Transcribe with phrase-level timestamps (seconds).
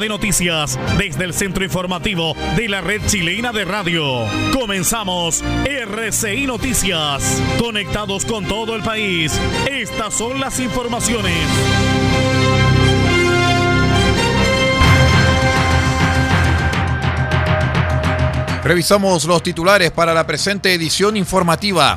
[0.00, 4.24] De noticias desde el centro informativo de la red chilena de radio.
[4.52, 7.40] Comenzamos RCI Noticias.
[7.60, 9.38] Conectados con todo el país.
[9.70, 11.46] Estas son las informaciones.
[18.64, 21.96] Revisamos los titulares para la presente edición informativa.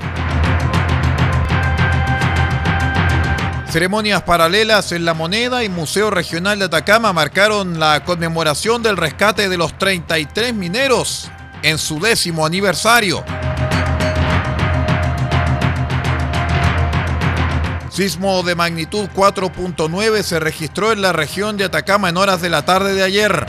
[3.74, 9.50] Ceremonias paralelas en La Moneda y Museo Regional de Atacama marcaron la conmemoración del rescate
[9.50, 11.32] de los 33 mineros
[11.64, 13.26] en su décimo aniversario.
[17.90, 22.64] Sismo de magnitud 4.9 se registró en la región de Atacama en horas de la
[22.66, 23.44] tarde de ayer.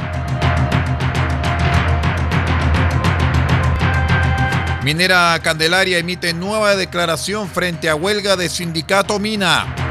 [4.84, 9.84] Minera Candelaria emite nueva declaración frente a huelga de sindicato Mina.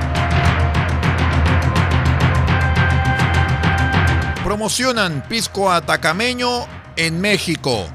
[4.43, 6.67] Promocionan pisco atacameño
[6.97, 7.87] en México.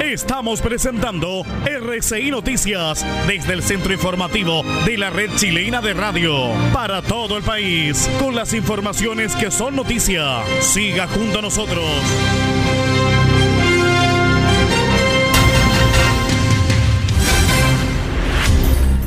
[0.00, 7.02] Estamos presentando RCI Noticias desde el centro informativo de la red chilena de radio para
[7.02, 10.42] todo el país con las informaciones que son noticia.
[10.62, 11.84] Siga junto a nosotros.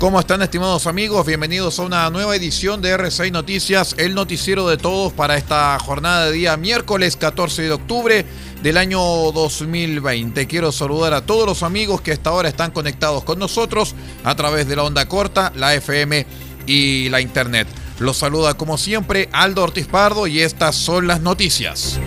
[0.03, 1.25] ¿Cómo están estimados amigos?
[1.25, 6.25] Bienvenidos a una nueva edición de R6 Noticias, el noticiero de todos para esta jornada
[6.25, 8.25] de día miércoles 14 de octubre
[8.61, 10.45] del año 2020.
[10.45, 14.67] Quiero saludar a todos los amigos que hasta ahora están conectados con nosotros a través
[14.67, 16.27] de la onda corta, la FM
[16.67, 17.69] y la internet.
[17.99, 21.97] Los saluda como siempre Aldo Ortiz Pardo y estas son las noticias.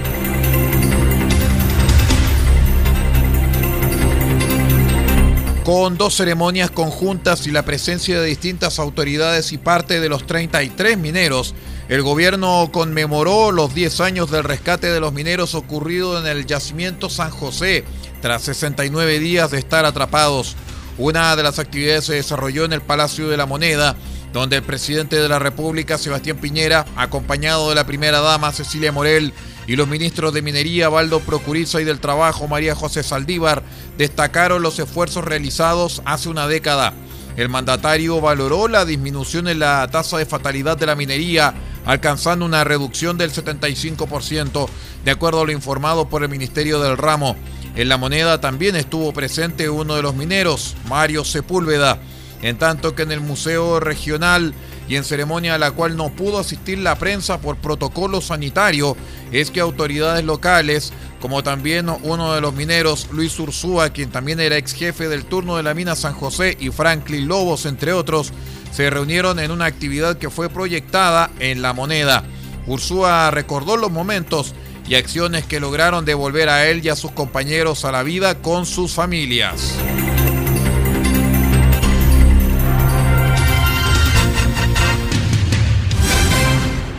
[5.67, 10.97] Con dos ceremonias conjuntas y la presencia de distintas autoridades y parte de los 33
[10.97, 11.57] mineros,
[11.89, 17.11] el gobierno conmemoró los 10 años del rescate de los mineros ocurrido en el yacimiento
[17.11, 17.85] San José,
[18.23, 20.55] tras 69 días de estar atrapados.
[20.99, 23.97] Una de las actividades se desarrolló en el Palacio de la Moneda,
[24.33, 29.33] donde el presidente de la República, Sebastián Piñera, acompañado de la primera dama Cecilia Morel,
[29.67, 33.63] y los ministros de Minería, Baldo Procuriza y del Trabajo, María José Saldívar,
[33.99, 36.95] destacaron los esfuerzos realizados hace una década.
[37.37, 41.53] El mandatario valoró la disminución en la tasa de fatalidad de la minería,
[41.85, 44.69] alcanzando una reducción del 75%,
[45.05, 47.37] de acuerdo a lo informado por el Ministerio del Ramo.
[47.75, 51.99] En la moneda también estuvo presente uno de los mineros, Mario Sepúlveda,
[52.41, 54.55] en tanto que en el Museo Regional
[54.89, 58.97] y en ceremonia a la cual no pudo asistir la prensa por protocolo sanitario,
[59.33, 64.57] es que autoridades locales, como también uno de los mineros, Luis Ursúa, quien también era
[64.57, 68.33] ex jefe del turno de la mina San José, y Franklin Lobos, entre otros,
[68.71, 72.25] se reunieron en una actividad que fue proyectada en la moneda.
[72.67, 74.55] Ursúa recordó los momentos
[74.89, 78.67] y acciones que lograron devolver a él y a sus compañeros a la vida con
[78.67, 79.77] sus familias.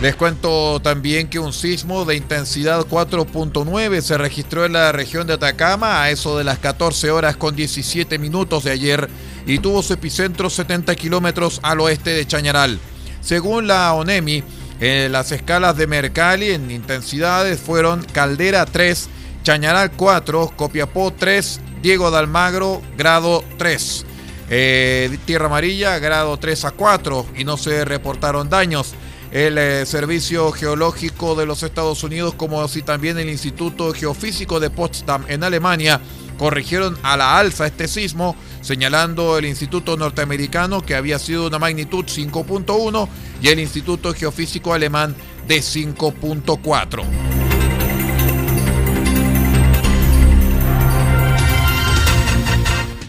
[0.02, 5.34] Les cuento también que un sismo de intensidad 4.9 se registró en la región de
[5.34, 9.10] Atacama a eso de las 14 horas con 17 minutos de ayer
[9.48, 12.78] y tuvo su epicentro 70 kilómetros al oeste de Chañaral.
[13.22, 14.44] Según la ONEMI,
[14.80, 19.10] eh, las escalas de Mercalli en intensidades fueron Caldera 3,
[19.42, 24.06] Chañaral 4, Copiapó 3, Diego de Almagro grado 3.
[24.52, 28.94] Eh, Tierra Amarilla grado 3 a 4 y no se reportaron daños
[29.32, 34.70] el eh, Servicio Geológico de los Estados Unidos, como así también el Instituto Geofísico de
[34.70, 36.00] Potsdam en Alemania,
[36.38, 42.06] corrigieron a la alza este sismo, señalando el Instituto Norteamericano que había sido una magnitud
[42.06, 43.08] 5.1
[43.42, 45.16] y el Instituto Geofísico Alemán
[45.48, 47.47] de 5.4.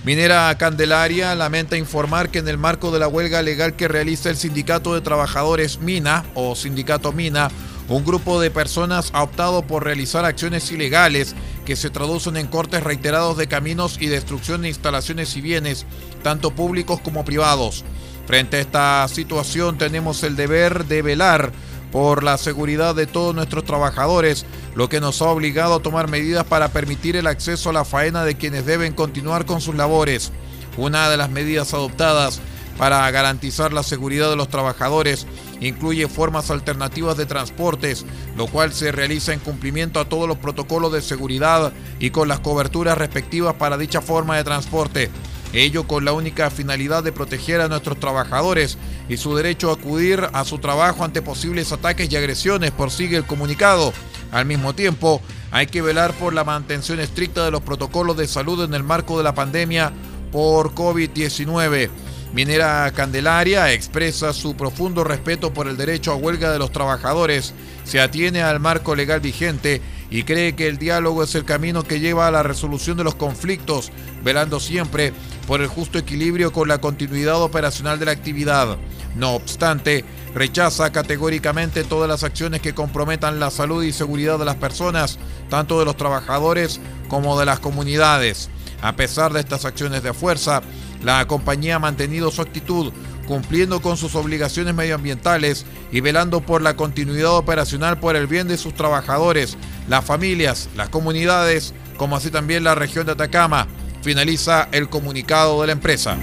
[0.09, 4.39] Minera Candelaria lamenta informar que en el marco de la huelga legal que realiza el
[4.39, 7.51] Sindicato de Trabajadores Mina o Sindicato Mina,
[7.91, 11.35] un grupo de personas ha optado por realizar acciones ilegales
[11.67, 15.85] que se traducen en cortes reiterados de caminos y destrucción de instalaciones y bienes,
[16.23, 17.85] tanto públicos como privados.
[18.27, 21.53] Frente a esta situación tenemos el deber de velar
[21.93, 24.45] por la seguridad de todos nuestros trabajadores,
[24.75, 28.25] lo que nos ha obligado a tomar medidas para permitir el acceso a la faena
[28.25, 30.33] de quienes deben continuar con sus labores.
[30.77, 32.41] Una de las medidas adoptadas
[32.79, 35.27] para garantizar la seguridad de los trabajadores
[35.61, 38.07] incluye formas alternativas de transportes,
[38.37, 42.39] lo cual se realiza en cumplimiento a todos los protocolos de seguridad y con las
[42.39, 45.11] coberturas respectivas para dicha forma de transporte.
[45.53, 48.77] Ello con la única finalidad de proteger a nuestros trabajadores
[49.09, 53.17] y su derecho a acudir a su trabajo ante posibles ataques y agresiones, por sigue
[53.17, 53.93] el comunicado.
[54.31, 58.63] Al mismo tiempo, hay que velar por la mantención estricta de los protocolos de salud
[58.63, 59.93] en el marco de la pandemia
[60.31, 61.89] por COVID-19.
[62.35, 67.55] Minera Candelaria expresa su profundo respeto por el derecho a huelga de los trabajadores,
[67.85, 69.81] se atiene al marco legal vigente
[70.11, 73.15] y cree que el diálogo es el camino que lleva a la resolución de los
[73.15, 75.13] conflictos, velando siempre
[75.47, 78.79] por el justo equilibrio con la continuidad operacional de la actividad.
[79.17, 84.57] No obstante, rechaza categóricamente todas las acciones que comprometan la salud y seguridad de las
[84.57, 85.19] personas,
[85.51, 88.49] tanto de los trabajadores como de las comunidades.
[88.81, 90.63] A pesar de estas acciones de fuerza,
[91.03, 92.93] la compañía ha mantenido su actitud,
[93.29, 98.57] cumpliendo con sus obligaciones medioambientales y velando por la continuidad operacional por el bien de
[98.57, 103.69] sus trabajadores, las familias, las comunidades, como así también la región de Atacama.
[104.03, 106.17] Finaliza el comunicado de la empresa.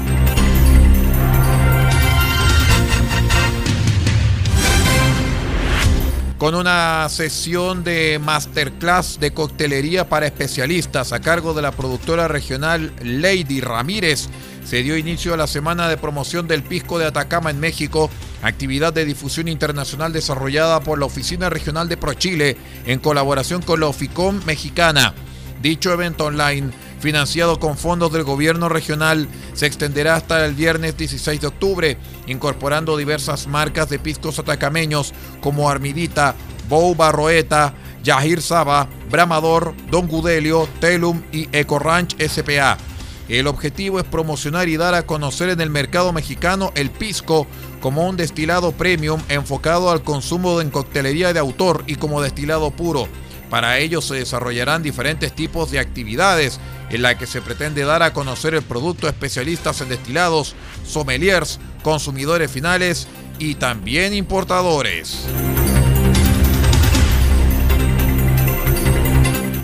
[6.37, 12.93] con una sesión de masterclass de coctelería para especialistas a cargo de la productora regional
[13.01, 14.27] Lady Ramírez.
[14.65, 18.09] Se dio inicio a la semana de promoción del Pisco de Atacama en México,
[18.41, 22.57] actividad de difusión internacional desarrollada por la Oficina Regional de ProChile
[22.87, 25.13] en colaboración con la Oficom mexicana.
[25.61, 31.41] Dicho evento online financiado con fondos del gobierno regional, se extenderá hasta el viernes 16
[31.41, 36.33] de octubre, incorporando diversas marcas de piscos atacameños como Armidita,
[36.67, 42.79] Bou Barroeta, Yahir Saba, Bramador, Don Gudelio, Telum y Eco Ranch SPA.
[43.27, 47.47] El objetivo es promocionar y dar a conocer en el mercado mexicano el pisco
[47.81, 53.07] como un destilado premium enfocado al consumo en coctelería de autor y como destilado puro.
[53.49, 58.13] Para ello se desarrollarán diferentes tipos de actividades en la que se pretende dar a
[58.13, 60.55] conocer el producto a especialistas en destilados,
[60.85, 63.07] sommeliers, consumidores finales
[63.39, 65.25] y también importadores.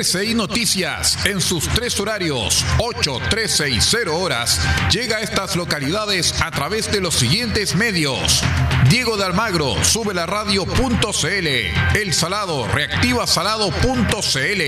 [0.00, 4.58] RCI Noticias, en sus tres horarios, 8, 13 y 0 horas,
[4.90, 8.42] llega a estas localidades a través de los siguientes medios.
[8.88, 11.46] Diego de Almagro, sube la radio.cl.
[11.94, 14.62] El Salado, reactiva salado.cl.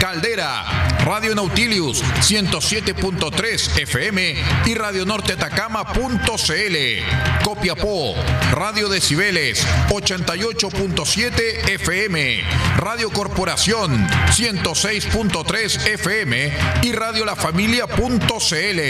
[0.00, 4.34] Caldera, Radio Nautilius 107.3 FM
[4.66, 6.76] y Radio Norte Atacama.cl.
[7.44, 8.14] Copiapó,
[8.52, 12.44] Radio Decibeles 88.7 FM.
[12.76, 18.80] Radio Corporación 106.3 FM y Radio La Familia.cl.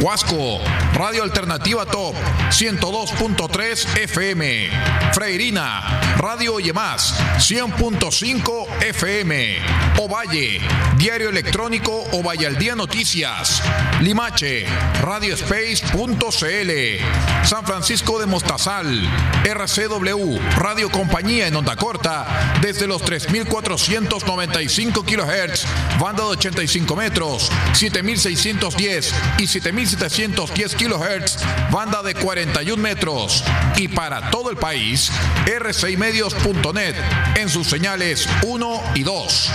[0.00, 0.60] Huasco,
[0.94, 2.14] Radio Alternativa Top
[2.50, 4.70] 102.3 FM.
[5.12, 9.58] Freirina, Radio Más 100.5 FM.
[9.98, 10.60] Ovalle,
[10.96, 12.04] Diario Electrónico
[12.44, 13.62] al Día Noticias.
[14.00, 14.66] Limache,
[15.00, 17.44] Radiospace.cl.
[17.44, 19.08] San Francisco de Mostazal,
[19.44, 25.64] RCW, Radio Compañía en onda corta, desde los 3495 kHz,
[26.00, 31.38] banda de 85 metros, 7610 y 7710 kHz,
[31.70, 33.44] banda de 41 metros
[33.76, 35.10] y para todo el país,
[35.46, 36.94] rcimedios.net
[37.36, 39.50] en sus señales 1 y 2.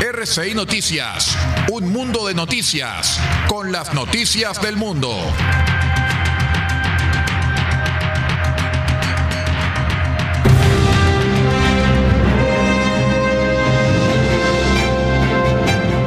[0.00, 1.15] RCI Noticias,
[1.70, 3.18] un mundo de noticias
[3.48, 5.16] con las noticias del mundo.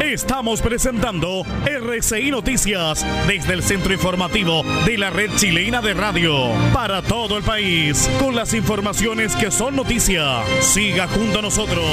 [0.01, 7.01] Estamos presentando RCI Noticias desde el centro informativo de la red chilena de radio para
[7.01, 10.43] todo el país con las informaciones que son noticia.
[10.61, 11.83] Siga junto a nosotros.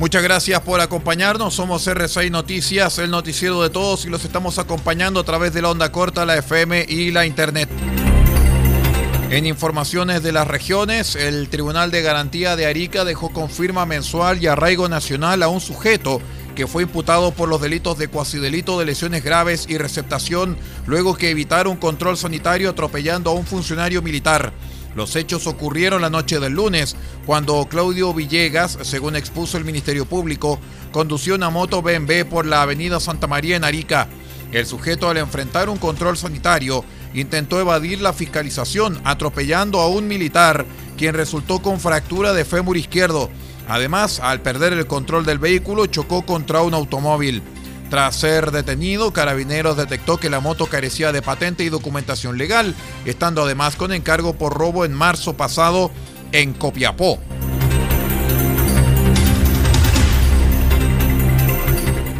[0.00, 1.52] Muchas gracias por acompañarnos.
[1.52, 5.68] Somos R6 Noticias, el noticiero de todos y los estamos acompañando a través de la
[5.68, 7.68] onda corta, la FM y la Internet.
[9.28, 14.42] En informaciones de las regiones, el Tribunal de Garantía de Arica dejó con firma mensual
[14.42, 16.22] y arraigo nacional a un sujeto
[16.54, 21.28] que fue imputado por los delitos de cuasidelito de lesiones graves y receptación luego que
[21.28, 24.54] evitaron control sanitario atropellando a un funcionario militar.
[24.94, 30.58] Los hechos ocurrieron la noche del lunes, cuando Claudio Villegas, según expuso el Ministerio Público,
[30.92, 34.08] condució una moto BMW por la avenida Santa María en Arica.
[34.52, 40.66] El sujeto al enfrentar un control sanitario intentó evadir la fiscalización atropellando a un militar
[40.96, 43.30] quien resultó con fractura de fémur izquierdo.
[43.68, 47.42] Además, al perder el control del vehículo chocó contra un automóvil.
[47.90, 53.42] Tras ser detenido, Carabineros detectó que la moto carecía de patente y documentación legal, estando
[53.42, 55.90] además con encargo por robo en marzo pasado
[56.30, 57.18] en Copiapó.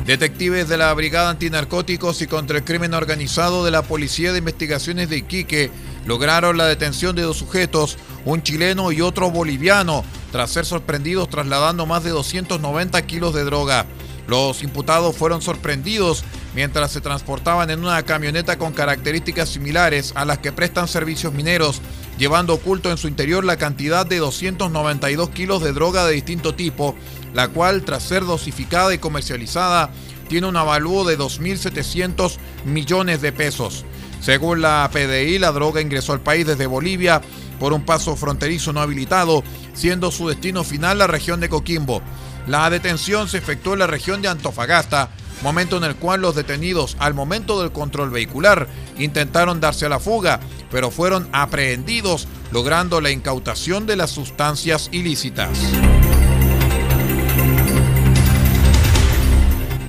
[0.06, 5.08] Detectives de la Brigada Antinarcóticos y contra el Crimen Organizado de la Policía de Investigaciones
[5.08, 5.70] de Iquique
[6.04, 11.86] lograron la detención de dos sujetos, un chileno y otro boliviano, tras ser sorprendidos trasladando
[11.86, 13.86] más de 290 kilos de droga.
[14.30, 16.22] Los imputados fueron sorprendidos
[16.54, 21.80] mientras se transportaban en una camioneta con características similares a las que prestan servicios mineros,
[22.16, 26.94] llevando oculto en su interior la cantidad de 292 kilos de droga de distinto tipo,
[27.34, 29.90] la cual, tras ser dosificada y comercializada,
[30.28, 33.84] tiene un avalúo de 2.700 millones de pesos.
[34.20, 37.20] Según la PDI, la droga ingresó al país desde Bolivia
[37.58, 39.42] por un paso fronterizo no habilitado,
[39.75, 42.00] siendo su destino final la región de Coquimbo.
[42.47, 45.11] La detención se efectuó en la región de Antofagasta,
[45.42, 48.68] momento en el cual los detenidos al momento del control vehicular
[48.99, 55.50] intentaron darse a la fuga, pero fueron aprehendidos, logrando la incautación de las sustancias ilícitas.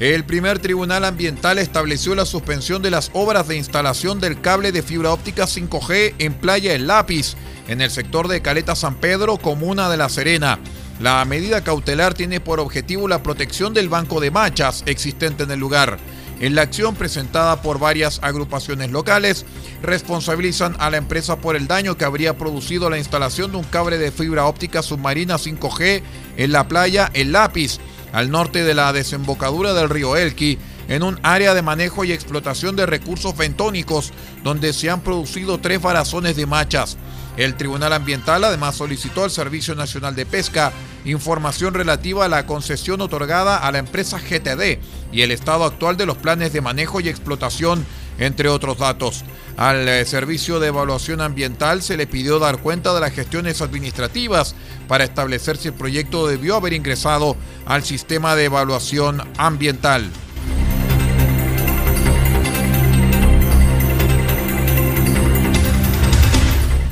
[0.02, 4.82] El primer tribunal ambiental estableció la suspensión de las obras de instalación del cable de
[4.82, 7.36] fibra óptica 5G en Playa El Lápiz,
[7.68, 10.58] en el sector de Caleta San Pedro, comuna de La Serena.
[11.02, 15.60] La medida cautelar tiene por objetivo la protección del banco de machas existente en el
[15.60, 15.98] lugar.
[16.40, 19.48] En la acción presentada por varias agrupaciones locales,
[19.82, 23.98] responsabilizan a la empresa por el daño que habría producido la instalación de un cable
[23.98, 26.04] de fibra óptica submarina 5G
[26.38, 27.80] en la playa El Lápiz,
[28.14, 32.76] al norte de la desembocadura del río Elqui, en un área de manejo y explotación
[32.76, 37.00] de recursos bentónicos, donde se han producido tres varazones de machas.
[37.44, 40.72] El Tribunal Ambiental además solicitó al Servicio Nacional de Pesca
[41.06, 44.78] información relativa a la concesión otorgada a la empresa GTD
[45.12, 47.84] y el estado actual de los planes de manejo y explotación,
[48.20, 49.24] entre otros datos.
[49.58, 54.54] Al eh, Servicio de Evaluación Ambiental se le pidió dar cuenta de las gestiones administrativas
[54.88, 60.12] para establecer si el proyecto debió haber ingresado al sistema de evaluación ambiental.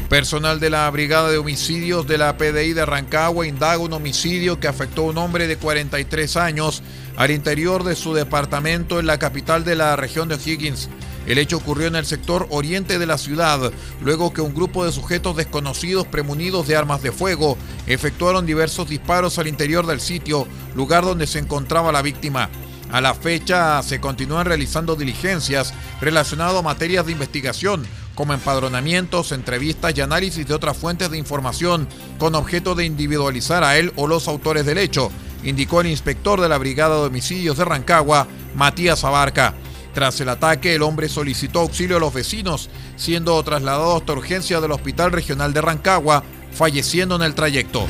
[0.10, 4.68] Personal de la Brigada de Homicidios de la PDI de Rancagua indaga un homicidio que
[4.68, 6.82] afectó a un hombre de 43 años
[7.16, 10.90] al interior de su departamento en la capital de la región de O'Higgins.
[11.28, 14.92] El hecho ocurrió en el sector oriente de la ciudad, luego que un grupo de
[14.92, 21.04] sujetos desconocidos premunidos de armas de fuego efectuaron diversos disparos al interior del sitio, lugar
[21.04, 22.50] donde se encontraba la víctima.
[22.92, 27.86] A la fecha se continúan realizando diligencias relacionadas a materias de investigación,
[28.20, 33.78] como empadronamientos, entrevistas y análisis de otras fuentes de información con objeto de individualizar a
[33.78, 35.10] él o los autores del hecho,
[35.42, 39.54] indicó el inspector de la Brigada de Homicidios de Rancagua, Matías Abarca.
[39.94, 44.74] Tras el ataque, el hombre solicitó auxilio a los vecinos, siendo trasladado hasta urgencia del
[44.74, 46.22] Hospital Regional de Rancagua,
[46.52, 47.88] falleciendo en el trayecto.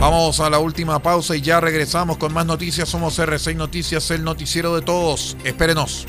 [0.00, 2.88] Vamos a la última pausa y ya regresamos con más noticias.
[2.88, 5.36] Somos R6 Noticias, el noticiero de todos.
[5.44, 6.08] Espérenos.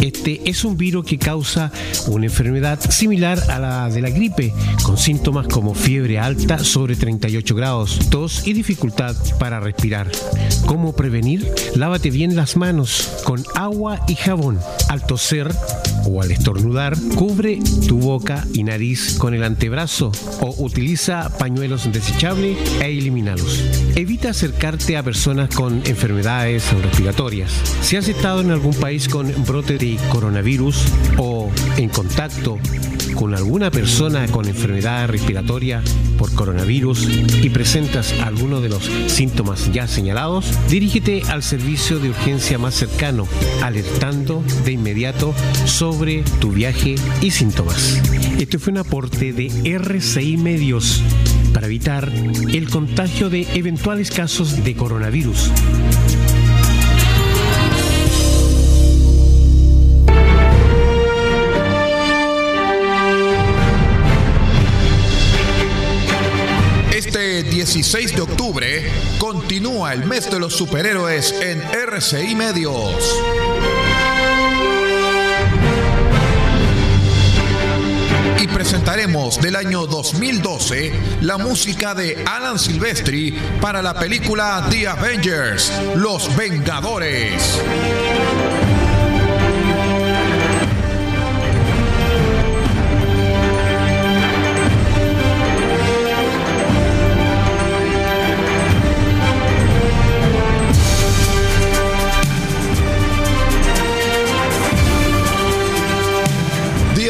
[0.00, 1.70] este es un virus que causa
[2.06, 4.52] una enfermedad similar a la de la gripe,
[4.82, 10.10] con síntomas como fiebre alta sobre 38 grados, tos y dificultad para respirar.
[10.66, 11.46] ¿Cómo prevenir?
[11.74, 14.58] Lávate bien las manos con agua y jabón.
[14.88, 15.50] Al toser
[16.06, 22.56] o al estornudar, cubre tu boca y nariz con el antebrazo o utiliza pañuelos desechables
[22.80, 23.89] e elimínalos.
[23.96, 27.52] Evita acercarte a personas con enfermedades respiratorias.
[27.82, 30.84] Si has estado en algún país con brote de coronavirus
[31.18, 32.58] o en contacto
[33.14, 35.82] con alguna persona con enfermedad respiratoria
[36.16, 37.08] por coronavirus
[37.42, 43.26] y presentas alguno de los síntomas ya señalados, dirígete al servicio de urgencia más cercano,
[43.62, 45.34] alertando de inmediato
[45.66, 48.00] sobre tu viaje y síntomas.
[48.38, 51.02] Este fue un aporte de RCI Medios
[51.52, 55.50] para evitar el contagio de eventuales casos de coronavirus.
[66.94, 68.84] Este 16 de octubre
[69.18, 73.20] continúa el mes de los superhéroes en RCI Medios.
[78.60, 80.92] Presentaremos del año 2012
[81.22, 87.58] la música de Alan Silvestri para la película The Avengers, Los Vengadores.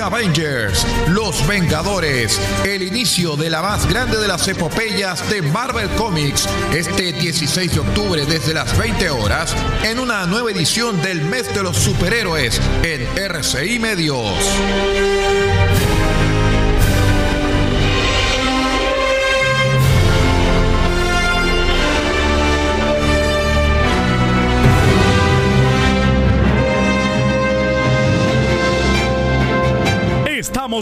[0.00, 0.59] Avengers,
[1.08, 7.12] Los Vengadores, el inicio de la más grande de las epopeyas de Marvel Comics, este
[7.12, 9.54] 16 de octubre desde las 20 horas,
[9.84, 14.34] en una nueva edición del mes de los superhéroes en RCI Medios.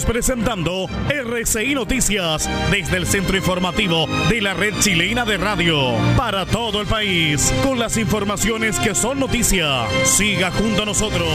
[0.05, 6.81] Presentando RCI Noticias desde el centro informativo de la red chilena de radio para todo
[6.81, 9.87] el país con las informaciones que son noticia.
[10.05, 11.29] Siga junto a nosotros.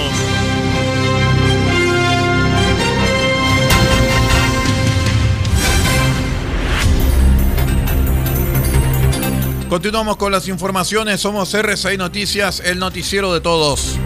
[9.69, 11.19] Continuamos con las informaciones.
[11.19, 13.99] Somos RCI Noticias, el noticiero de todos.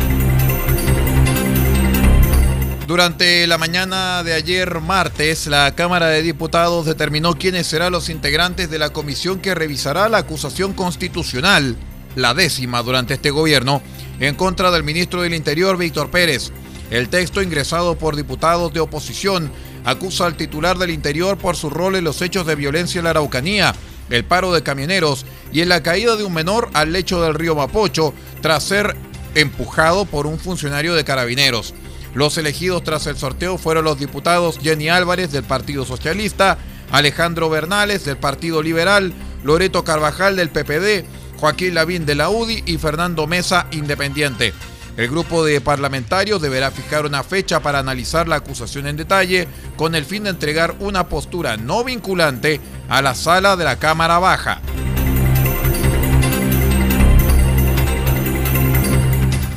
[2.88, 8.69] Durante la mañana de ayer martes, la Cámara de Diputados determinó quiénes serán los integrantes
[8.69, 11.76] de la comisión que revisará la acusación constitucional,
[12.15, 13.82] la décima durante este gobierno,
[14.21, 16.54] en contra del ministro del Interior, Víctor Pérez.
[16.89, 19.52] El texto ingresado por diputados de oposición
[19.84, 23.10] acusa al titular del Interior por su rol en los hechos de violencia en la
[23.10, 23.76] Araucanía,
[24.10, 27.54] el paro de camioneros y en la caída de un menor al lecho del río
[27.54, 28.95] Mapocho tras ser
[29.36, 31.73] empujado por un funcionario de carabineros.
[32.18, 36.58] Los elegidos tras el sorteo fueron los diputados Jenny Álvarez del Partido Socialista,
[36.90, 41.06] Alejandro Bernales del Partido Liberal, Loreto Carvajal del PPD,
[41.40, 44.52] Joaquín Lavín de la UDI y Fernando Mesa Independiente.
[44.98, 49.94] El grupo de parlamentarios deberá fijar una fecha para analizar la acusación en detalle con
[49.94, 54.60] el fin de entregar una postura no vinculante a la sala de la Cámara Baja.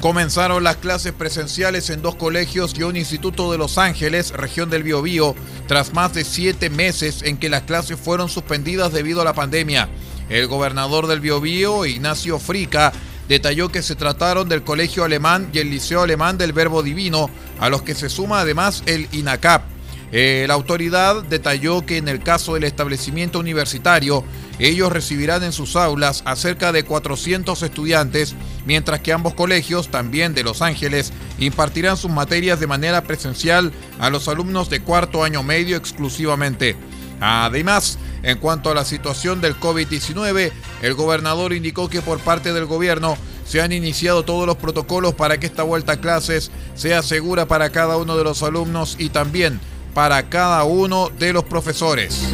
[0.00, 4.82] Comenzaron las clases presenciales en dos colegios y un instituto de Los Ángeles, región del
[4.82, 5.34] Biobío,
[5.68, 9.90] tras más de siete meses en que las clases fueron suspendidas debido a la pandemia.
[10.30, 12.94] El gobernador del Biobío, Ignacio Frica,
[13.28, 17.68] detalló que se trataron del Colegio Alemán y el Liceo Alemán del Verbo Divino, a
[17.68, 19.69] los que se suma además el INACAP.
[20.12, 24.24] Eh, la autoridad detalló que en el caso del establecimiento universitario,
[24.58, 28.34] ellos recibirán en sus aulas a cerca de 400 estudiantes,
[28.66, 34.10] mientras que ambos colegios, también de Los Ángeles, impartirán sus materias de manera presencial a
[34.10, 36.76] los alumnos de cuarto año medio exclusivamente.
[37.20, 42.64] Además, en cuanto a la situación del COVID-19, el gobernador indicó que por parte del
[42.64, 47.46] gobierno se han iniciado todos los protocolos para que esta vuelta a clases sea segura
[47.46, 49.60] para cada uno de los alumnos y también
[49.94, 52.28] para cada uno de los profesores.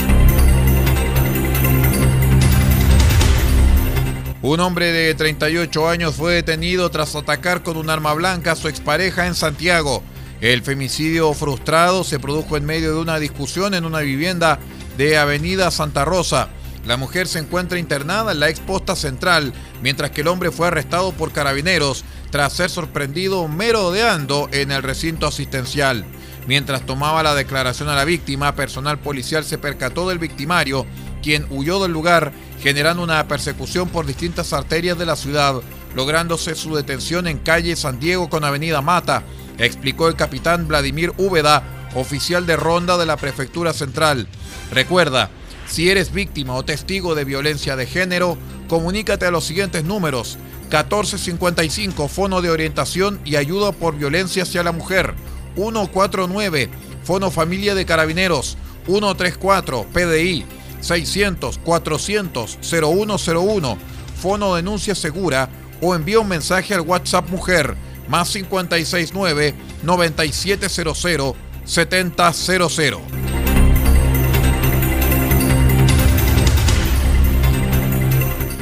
[4.42, 8.69] Un hombre de 38 años fue detenido tras atacar con un arma blanca a su
[8.69, 10.05] expareja en Santiago.
[10.40, 14.59] El femicidio frustrado se produjo en medio de una discusión en una vivienda
[14.97, 16.49] de Avenida Santa Rosa.
[16.87, 21.12] La mujer se encuentra internada en la exposta central, mientras que el hombre fue arrestado
[21.12, 26.05] por carabineros tras ser sorprendido merodeando en el recinto asistencial.
[26.46, 30.87] Mientras tomaba la declaración a la víctima, personal policial se percató del victimario,
[31.22, 35.61] quien huyó del lugar, generando una persecución por distintas arterias de la ciudad,
[35.96, 39.24] lográndose su detención en calle San Diego con Avenida Mata,
[39.59, 44.28] explicó el capitán Vladimir Úbeda, oficial de ronda de la Prefectura Central.
[44.70, 45.30] Recuerda,
[45.66, 50.38] si eres víctima o testigo de violencia de género, comunícate a los siguientes números.
[50.68, 55.14] 1455, Fono de Orientación y Ayuda por Violencia hacia la Mujer.
[55.57, 56.71] 149,
[57.03, 60.45] Fono Familia de Carabineros, 134, PDI,
[60.81, 63.79] 600 400 0101,
[64.21, 65.49] Fono Denuncia Segura
[65.81, 67.77] o envía un mensaje al WhatsApp Mujer
[68.09, 72.97] más 569 9700 7000.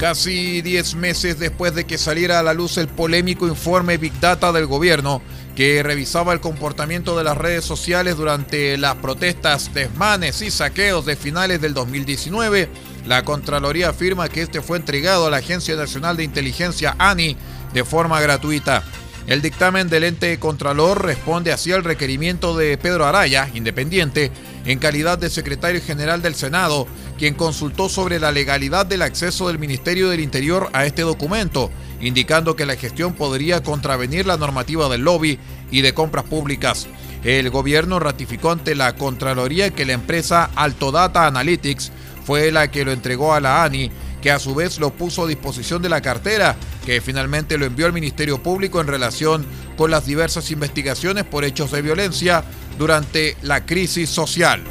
[0.00, 4.52] Casi 10 meses después de que saliera a la luz el polémico informe Big Data
[4.52, 5.22] del gobierno,
[5.54, 11.16] que revisaba el comportamiento de las redes sociales durante las protestas, desmanes y saqueos de
[11.16, 12.68] finales del 2019,
[13.06, 17.36] la Contraloría afirma que este fue entregado a la Agencia Nacional de Inteligencia ANI
[17.72, 18.82] de forma gratuita.
[19.26, 24.30] El dictamen del ente Contralor responde así al requerimiento de Pedro Araya, independiente,
[24.64, 26.86] en calidad de secretario general del Senado,
[27.18, 32.56] quien consultó sobre la legalidad del acceso del Ministerio del Interior a este documento indicando
[32.56, 35.38] que la gestión podría contravenir la normativa del lobby
[35.70, 36.86] y de compras públicas.
[37.24, 41.92] El gobierno ratificó ante la Contraloría que la empresa Altodata Analytics
[42.24, 45.26] fue la que lo entregó a la ANI, que a su vez lo puso a
[45.26, 49.46] disposición de la cartera, que finalmente lo envió al Ministerio Público en relación
[49.76, 52.44] con las diversas investigaciones por hechos de violencia
[52.78, 54.62] durante la crisis social.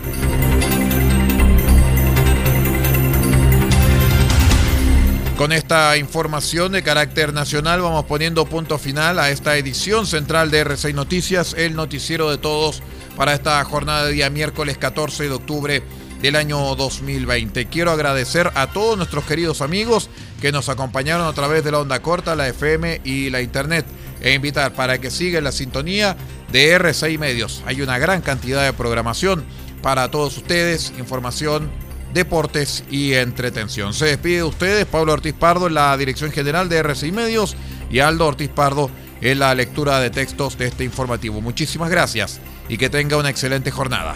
[5.38, 10.66] Con esta información de carácter nacional vamos poniendo punto final a esta edición central de
[10.66, 12.84] R6 Noticias, el noticiero de todos
[13.18, 15.84] para esta jornada de día miércoles 14 de octubre
[16.22, 17.66] del año 2020.
[17.66, 22.02] Quiero agradecer a todos nuestros queridos amigos que nos acompañaron a través de la onda
[22.02, 23.86] corta, la FM y la internet
[24.22, 26.16] e invitar para que sigan la sintonía
[26.54, 27.63] de R6 Medios.
[27.66, 29.44] Hay una gran cantidad de programación
[29.82, 31.70] para todos ustedes, información
[32.13, 33.94] deportes y entretención.
[33.94, 37.58] Se despide de ustedes Pablo Ortiz Pardo en la dirección general de RCI Medios
[37.89, 41.42] y Aldo Ortiz Pardo en la lectura de textos de este informativo.
[41.42, 42.39] Muchísimas gracias
[42.70, 44.16] y que tenga una excelente jornada.